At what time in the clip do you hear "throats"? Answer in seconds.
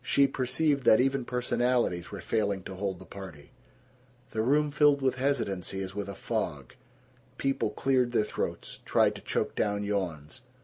8.23-8.79